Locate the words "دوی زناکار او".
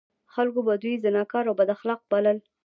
0.83-1.55